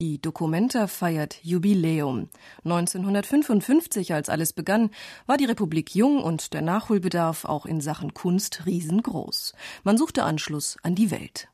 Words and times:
Die 0.00 0.22
Documenta 0.22 0.86
feiert 0.86 1.40
Jubiläum. 1.42 2.28
1955, 2.62 4.14
als 4.14 4.28
alles 4.28 4.52
begann, 4.52 4.90
war 5.26 5.36
die 5.36 5.44
Republik 5.44 5.92
jung 5.92 6.22
und 6.22 6.54
der 6.54 6.62
Nachholbedarf 6.62 7.44
auch 7.44 7.66
in 7.66 7.80
Sachen 7.80 8.14
Kunst 8.14 8.64
riesengroß. 8.64 9.54
Man 9.82 9.98
suchte 9.98 10.22
Anschluss 10.22 10.76
an 10.84 10.94
die 10.94 11.10
Welt. 11.10 11.48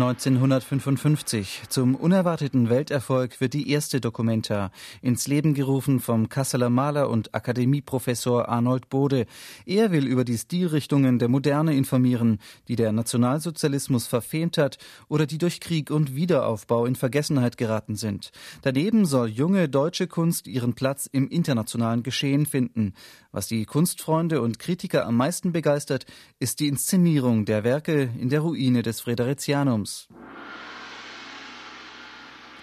1955. 0.00 1.62
Zum 1.68 1.96
unerwarteten 1.96 2.70
Welterfolg 2.70 3.40
wird 3.40 3.52
die 3.52 3.68
erste 3.68 4.00
Dokumenta 4.00 4.70
ins 5.02 5.26
Leben 5.26 5.54
gerufen 5.54 5.98
vom 5.98 6.28
Kasseler 6.28 6.70
Maler 6.70 7.10
und 7.10 7.34
Akademieprofessor 7.34 8.48
Arnold 8.48 8.90
Bode. 8.90 9.26
Er 9.66 9.90
will 9.90 10.06
über 10.06 10.24
die 10.24 10.38
Stilrichtungen 10.38 11.18
der 11.18 11.28
Moderne 11.28 11.74
informieren, 11.74 12.38
die 12.68 12.76
der 12.76 12.92
Nationalsozialismus 12.92 14.06
verfemt 14.06 14.56
hat 14.56 14.78
oder 15.08 15.26
die 15.26 15.38
durch 15.38 15.58
Krieg 15.58 15.90
und 15.90 16.14
Wiederaufbau 16.14 16.86
in 16.86 16.94
Vergessenheit 16.94 17.56
geraten 17.56 17.96
sind. 17.96 18.30
Daneben 18.62 19.04
soll 19.04 19.28
junge 19.28 19.68
deutsche 19.68 20.06
Kunst 20.06 20.46
ihren 20.46 20.74
Platz 20.74 21.08
im 21.10 21.28
internationalen 21.28 22.04
Geschehen 22.04 22.46
finden. 22.46 22.94
Was 23.32 23.48
die 23.48 23.64
Kunstfreunde 23.64 24.42
und 24.42 24.60
Kritiker 24.60 25.06
am 25.06 25.16
meisten 25.16 25.50
begeistert, 25.50 26.06
ist 26.38 26.60
die 26.60 26.68
Inszenierung 26.68 27.46
der 27.46 27.64
Werke 27.64 28.10
in 28.16 28.28
der 28.28 28.40
Ruine 28.40 28.82
des 28.82 29.00
Friderizianums. 29.00 29.87
Films. 29.88 30.08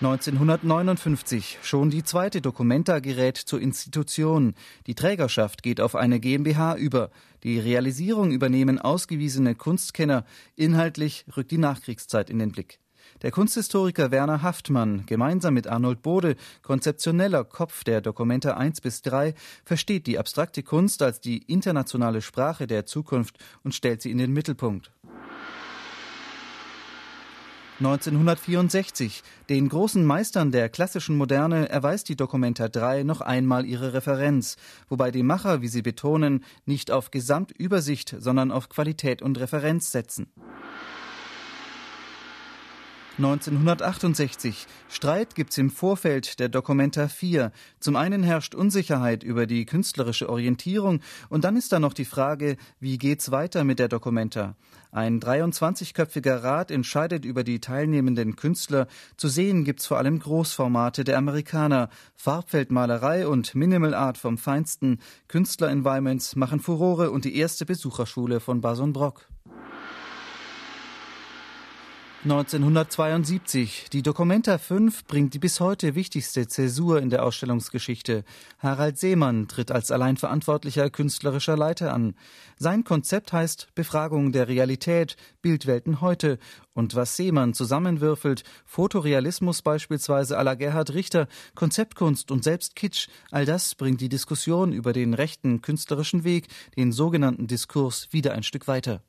1959 0.01 1.59
schon 1.63 1.89
die 1.89 2.03
zweite 2.03 2.41
Documenta 2.41 2.99
gerät 2.99 3.37
zur 3.37 3.61
Institution. 3.61 4.53
Die 4.87 4.95
Trägerschaft 4.95 5.63
geht 5.63 5.79
auf 5.79 5.95
eine 5.95 6.19
GmbH 6.19 6.75
über. 6.75 7.11
Die 7.43 7.59
Realisierung 7.59 8.31
übernehmen 8.31 8.77
ausgewiesene 8.77 9.55
Kunstkenner. 9.55 10.25
Inhaltlich 10.57 11.25
rückt 11.35 11.51
die 11.51 11.57
Nachkriegszeit 11.57 12.29
in 12.29 12.39
den 12.39 12.51
Blick. 12.51 12.79
Der 13.21 13.31
Kunsthistoriker 13.31 14.11
Werner 14.11 14.41
Haftmann, 14.41 15.05
gemeinsam 15.05 15.53
mit 15.53 15.67
Arnold 15.67 16.01
Bode, 16.01 16.35
konzeptioneller 16.61 17.45
Kopf 17.45 17.85
der 17.85 18.01
Dokumenta 18.01 18.55
1 18.55 18.81
bis 18.81 19.01
3, 19.01 19.33
versteht 19.63 20.07
die 20.07 20.19
abstrakte 20.19 20.61
Kunst 20.61 21.01
als 21.01 21.21
die 21.21 21.37
internationale 21.37 22.21
Sprache 22.21 22.67
der 22.67 22.85
Zukunft 22.85 23.37
und 23.63 23.73
stellt 23.73 24.01
sie 24.01 24.11
in 24.11 24.17
den 24.17 24.33
Mittelpunkt. 24.33 24.91
1964. 27.79 29.21
Den 29.49 29.67
großen 29.67 30.05
Meistern 30.05 30.51
der 30.51 30.69
klassischen 30.69 31.17
Moderne 31.17 31.67
erweist 31.67 32.07
die 32.07 32.15
Documenta 32.15 32.69
3 32.69 33.03
noch 33.03 33.19
einmal 33.19 33.65
ihre 33.65 33.93
Referenz, 33.93 34.55
wobei 34.87 35.11
die 35.11 35.23
Macher, 35.23 35.61
wie 35.61 35.67
sie 35.67 35.81
betonen, 35.81 36.45
nicht 36.65 36.89
auf 36.89 37.11
Gesamtübersicht, 37.11 38.15
sondern 38.17 38.51
auf 38.51 38.69
Qualität 38.69 39.21
und 39.21 39.37
Referenz 39.39 39.91
setzen. 39.91 40.27
1968. 43.17 44.67
Streit 44.89 45.35
gibt's 45.35 45.57
im 45.57 45.69
Vorfeld 45.69 46.39
der 46.39 46.49
Documenta 46.49 47.07
4. 47.07 47.53
Zum 47.79 47.95
einen 47.95 48.23
herrscht 48.23 48.55
Unsicherheit 48.55 49.23
über 49.23 49.45
die 49.45 49.65
künstlerische 49.65 50.29
Orientierung 50.29 50.99
und 51.29 51.45
dann 51.45 51.55
ist 51.55 51.71
da 51.71 51.79
noch 51.79 51.93
die 51.93 52.03
Frage, 52.03 52.57
wie 52.79 52.97
geht's 52.97 53.31
weiter 53.31 53.63
mit 53.63 53.79
der 53.79 53.87
Documenta? 53.87 54.55
Ein 54.91 55.19
23-köpfiger 55.19 56.43
Rat 56.43 56.71
entscheidet 56.71 57.25
über 57.25 57.43
die 57.43 57.59
teilnehmenden 57.59 58.35
Künstler. 58.35 58.87
Zu 59.15 59.29
sehen 59.29 59.63
gibt's 59.63 59.85
vor 59.85 59.97
allem 59.97 60.19
Großformate 60.19 61.03
der 61.03 61.17
Amerikaner, 61.17 61.89
Farbfeldmalerei 62.15 63.27
und 63.27 63.55
Minimal 63.55 63.93
Art 63.93 64.17
vom 64.17 64.37
Feinsten. 64.37 64.99
Künstler-Environments 65.27 66.35
machen 66.35 66.59
Furore 66.59 67.11
und 67.11 67.25
die 67.25 67.37
erste 67.37 67.65
Besucherschule 67.65 68.39
von 68.39 68.61
Bason 68.61 68.93
Brock. 68.93 69.27
1972. 72.25 73.91
Die 73.93 74.01
Documenta 74.01 74.57
5 74.57 75.05
bringt 75.05 75.35
die 75.35 75.39
bis 75.39 75.59
heute 75.59 75.93
wichtigste 75.93 76.47
Zäsur 76.47 76.99
in 76.99 77.11
der 77.11 77.23
Ausstellungsgeschichte. 77.23 78.23
Harald 78.57 78.97
Seemann 78.97 79.47
tritt 79.47 79.69
als 79.69 79.91
allein 79.91 80.17
verantwortlicher 80.17 80.89
künstlerischer 80.89 81.55
Leiter 81.55 81.93
an. 81.93 82.15
Sein 82.57 82.83
Konzept 82.83 83.31
heißt 83.31 83.67
Befragung 83.75 84.31
der 84.31 84.47
Realität, 84.47 85.17
Bildwelten 85.43 86.01
heute. 86.01 86.39
Und 86.73 86.95
was 86.95 87.15
Seemann 87.15 87.53
zusammenwürfelt, 87.53 88.43
Fotorealismus 88.65 89.61
beispielsweise 89.61 90.39
à 90.39 90.43
la 90.43 90.55
Gerhard 90.55 90.95
Richter, 90.95 91.27
Konzeptkunst 91.53 92.31
und 92.31 92.43
selbst 92.43 92.75
Kitsch, 92.75 93.07
all 93.29 93.45
das 93.45 93.75
bringt 93.75 94.01
die 94.01 94.09
Diskussion 94.09 94.73
über 94.73 94.93
den 94.93 95.13
rechten 95.13 95.61
künstlerischen 95.61 96.23
Weg, 96.23 96.47
den 96.75 96.91
sogenannten 96.91 97.45
Diskurs, 97.45 98.07
wieder 98.09 98.33
ein 98.33 98.41
Stück 98.41 98.67
weiter. 98.67 99.03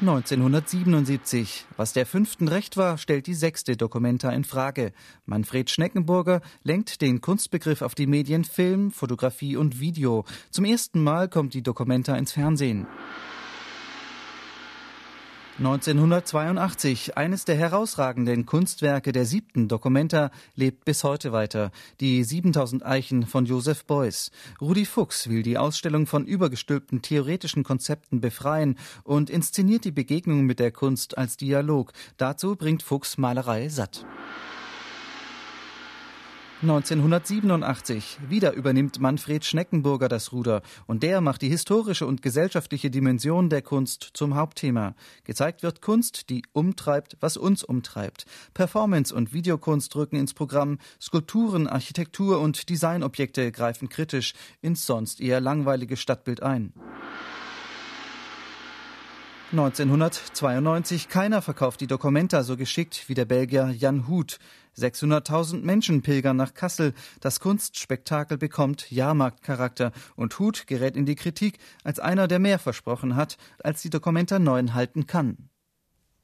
1977. 0.00 1.64
Was 1.78 1.94
der 1.94 2.04
fünften 2.04 2.48
recht 2.48 2.76
war, 2.76 2.98
stellt 2.98 3.26
die 3.26 3.34
sechste 3.34 3.78
Dokumenta 3.78 4.28
in 4.28 4.44
Frage. 4.44 4.92
Manfred 5.24 5.70
Schneckenburger 5.70 6.42
lenkt 6.62 7.00
den 7.00 7.22
Kunstbegriff 7.22 7.80
auf 7.80 7.94
die 7.94 8.06
Medien 8.06 8.44
Film, 8.44 8.90
Fotografie 8.90 9.56
und 9.56 9.80
Video. 9.80 10.26
Zum 10.50 10.66
ersten 10.66 11.02
Mal 11.02 11.30
kommt 11.30 11.54
die 11.54 11.62
Dokumenta 11.62 12.14
ins 12.14 12.32
Fernsehen. 12.32 12.86
1982, 15.58 17.16
eines 17.16 17.46
der 17.46 17.56
herausragenden 17.56 18.44
Kunstwerke 18.44 19.12
der 19.12 19.24
siebten 19.24 19.68
Documenta, 19.68 20.30
lebt 20.54 20.84
bis 20.84 21.02
heute 21.02 21.32
weiter. 21.32 21.70
Die 21.98 22.22
7000 22.24 22.84
Eichen 22.84 23.24
von 23.24 23.46
Joseph 23.46 23.86
Beuys. 23.86 24.30
Rudi 24.60 24.84
Fuchs 24.84 25.30
will 25.30 25.42
die 25.42 25.56
Ausstellung 25.56 26.06
von 26.06 26.26
übergestülpten 26.26 27.00
theoretischen 27.00 27.64
Konzepten 27.64 28.20
befreien 28.20 28.76
und 29.02 29.30
inszeniert 29.30 29.86
die 29.86 29.92
Begegnung 29.92 30.44
mit 30.44 30.60
der 30.60 30.72
Kunst 30.72 31.16
als 31.16 31.38
Dialog. 31.38 31.94
Dazu 32.18 32.54
bringt 32.54 32.82
Fuchs 32.82 33.16
Malerei 33.16 33.70
satt. 33.70 34.04
1987. 36.62 38.18
Wieder 38.30 38.54
übernimmt 38.54 38.98
Manfred 38.98 39.44
Schneckenburger 39.44 40.08
das 40.08 40.32
Ruder 40.32 40.62
und 40.86 41.02
der 41.02 41.20
macht 41.20 41.42
die 41.42 41.50
historische 41.50 42.06
und 42.06 42.22
gesellschaftliche 42.22 42.90
Dimension 42.90 43.50
der 43.50 43.60
Kunst 43.60 44.10
zum 44.14 44.36
Hauptthema. 44.36 44.94
Gezeigt 45.24 45.62
wird 45.62 45.82
Kunst, 45.82 46.30
die 46.30 46.44
umtreibt, 46.52 47.18
was 47.20 47.36
uns 47.36 47.62
umtreibt. 47.62 48.24
Performance 48.54 49.14
und 49.14 49.34
Videokunst 49.34 49.94
rücken 49.96 50.16
ins 50.16 50.32
Programm, 50.32 50.78
Skulpturen, 50.98 51.66
Architektur 51.66 52.40
und 52.40 52.70
Designobjekte 52.70 53.52
greifen 53.52 53.90
kritisch 53.90 54.32
ins 54.62 54.86
sonst 54.86 55.20
eher 55.20 55.42
langweilige 55.42 55.98
Stadtbild 55.98 56.42
ein. 56.42 56.72
1992. 59.58 61.08
Keiner 61.08 61.40
verkauft 61.40 61.80
die 61.80 61.86
Documenta 61.86 62.42
so 62.42 62.58
geschickt 62.58 63.08
wie 63.08 63.14
der 63.14 63.24
Belgier 63.24 63.70
Jan 63.70 64.06
Huth. 64.06 64.38
600.000 64.76 65.62
Menschen 65.62 66.02
pilgern 66.02 66.36
nach 66.36 66.52
Kassel. 66.52 66.92
Das 67.20 67.40
Kunstspektakel 67.40 68.36
bekommt 68.36 68.90
Jahrmarktcharakter 68.90 69.92
und 70.14 70.38
Huth 70.38 70.66
gerät 70.66 70.94
in 70.94 71.06
die 71.06 71.14
Kritik 71.14 71.58
als 71.84 71.98
einer, 71.98 72.28
der 72.28 72.38
mehr 72.38 72.58
versprochen 72.58 73.16
hat, 73.16 73.38
als 73.64 73.80
die 73.80 73.88
Documenta 73.88 74.38
9 74.38 74.74
halten 74.74 75.06
kann. 75.06 75.48